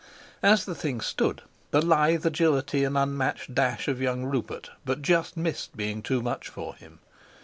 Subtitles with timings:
[0.41, 5.37] As the thing stood, the lithe agility and unmatched dash of young Rupert but just
[5.37, 6.97] missed being too much for him.